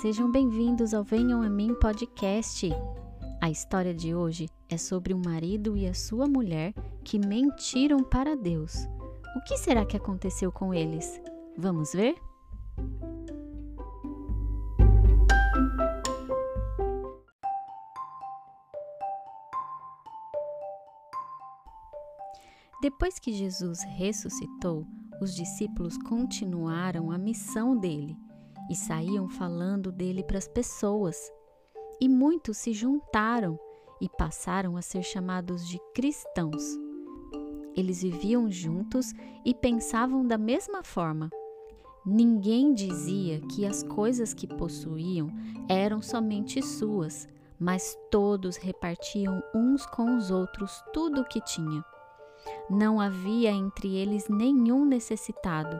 [0.00, 2.70] sejam bem-vindos ao Venham a Mim podcast.
[3.40, 6.72] A história de hoje é sobre um marido e a sua mulher
[7.04, 8.74] que mentiram para Deus.
[9.36, 11.20] O que será que aconteceu com eles?
[11.56, 12.14] Vamos ver?
[22.80, 24.86] Depois que Jesus ressuscitou,
[25.20, 28.16] os discípulos continuaram a missão dele
[28.70, 31.16] e saíam falando dele para as pessoas.
[32.00, 33.58] E muitos se juntaram
[34.00, 36.62] e passaram a ser chamados de cristãos.
[37.76, 39.12] Eles viviam juntos
[39.44, 41.28] e pensavam da mesma forma.
[42.06, 45.28] Ninguém dizia que as coisas que possuíam
[45.68, 51.84] eram somente suas, mas todos repartiam uns com os outros tudo o que tinha.
[52.70, 55.78] Não havia entre eles nenhum necessitado,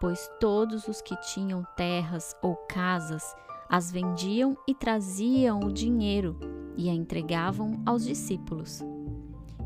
[0.00, 3.22] pois todos os que tinham terras ou casas
[3.68, 6.36] as vendiam e traziam o dinheiro
[6.76, 8.82] e a entregavam aos discípulos.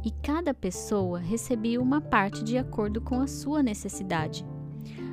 [0.05, 4.45] E cada pessoa recebia uma parte de acordo com a sua necessidade.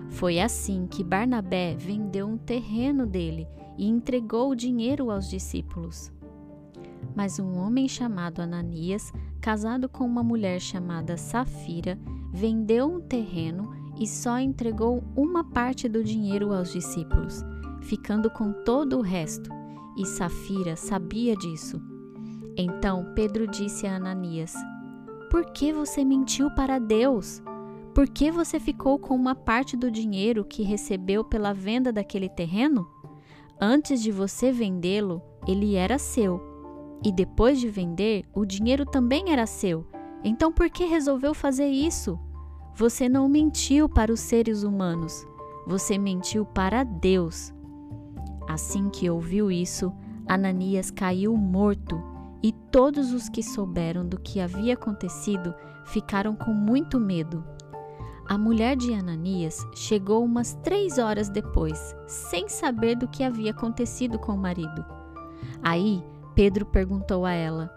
[0.09, 6.11] Foi assim que Barnabé vendeu um terreno dele e entregou o dinheiro aos discípulos.
[7.15, 11.97] Mas um homem chamado Ananias, casado com uma mulher chamada Safira,
[12.33, 17.43] vendeu um terreno e só entregou uma parte do dinheiro aos discípulos,
[17.81, 19.49] ficando com todo o resto.
[19.97, 21.81] E Safira sabia disso.
[22.57, 24.53] Então Pedro disse a Ananias:
[25.29, 27.41] Por que você mentiu para Deus?
[27.93, 32.87] Por que você ficou com uma parte do dinheiro que recebeu pela venda daquele terreno?
[33.59, 36.51] Antes de você vendê-lo, ele era seu
[37.03, 39.85] e depois de vender, o dinheiro também era seu.
[40.23, 42.19] Então por que resolveu fazer isso?
[42.75, 45.25] Você não mentiu para os seres humanos,
[45.67, 47.53] você mentiu para Deus.
[48.47, 49.93] Assim que ouviu isso,
[50.27, 52.01] Ananias caiu morto,
[52.41, 55.53] e todos os que souberam do que havia acontecido
[55.85, 57.43] ficaram com muito medo.
[58.27, 64.17] A mulher de Ananias chegou umas três horas depois, sem saber do que havia acontecido
[64.17, 64.85] com o marido.
[65.61, 66.03] Aí
[66.33, 67.69] Pedro perguntou a ela: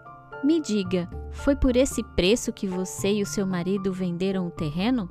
[0.43, 5.09] Me diga, foi por esse preço que você e o seu marido venderam o terreno?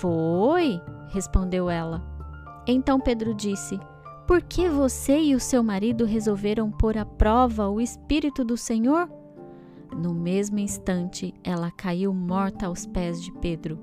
[0.00, 2.02] Foi, respondeu ela.
[2.66, 3.78] Então Pedro disse:
[4.26, 9.08] Por que você e o seu marido resolveram pôr à prova o Espírito do Senhor?
[9.96, 13.78] No mesmo instante, ela caiu morta aos pés de Pedro.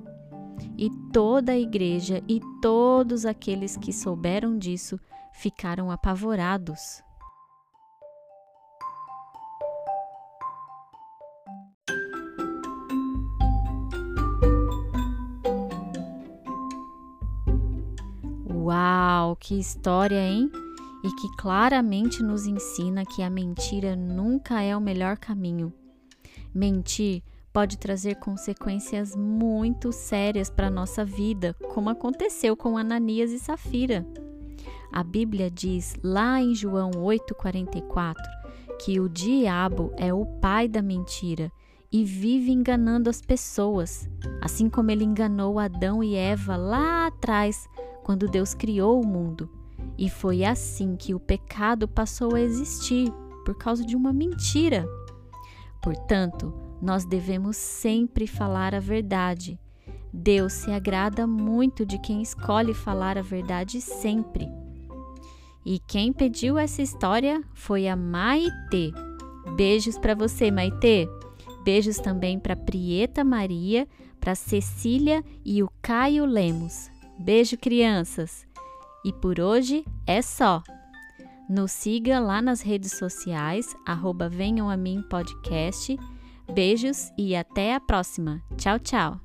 [0.78, 5.00] E toda a igreja e todos aqueles que souberam disso
[5.34, 7.02] ficaram apavorados.
[19.44, 20.50] Que história, hein?
[21.04, 25.74] E que claramente nos ensina que a mentira nunca é o melhor caminho.
[26.56, 27.22] Mentir
[27.52, 34.08] pode trazer consequências muito sérias para a nossa vida, como aconteceu com Ananias e Safira.
[34.92, 38.16] A Bíblia diz lá em João 8,44
[38.80, 41.52] que o diabo é o pai da mentira
[41.92, 44.10] e vive enganando as pessoas,
[44.42, 47.68] assim como ele enganou Adão e Eva lá atrás
[48.04, 49.50] quando Deus criou o mundo.
[49.98, 53.12] E foi assim que o pecado passou a existir,
[53.46, 54.88] por causa de uma mentira.
[55.82, 59.60] Portanto, nós devemos sempre falar a verdade.
[60.14, 64.48] Deus se agrada muito de quem escolhe falar a verdade sempre.
[65.66, 68.92] E quem pediu essa história foi a Maitê.
[69.56, 71.08] Beijos para você, Maitê.
[71.64, 73.88] Beijos também para Prieta Maria,
[74.20, 76.93] para Cecília e o Caio Lemos.
[77.24, 78.46] Beijo, crianças!
[79.06, 80.62] E por hoje é só.
[81.50, 85.98] Nos siga lá nas redes sociais, arroba Venham a Mim Podcast.
[86.54, 88.44] Beijos e até a próxima.
[88.58, 89.23] Tchau, tchau!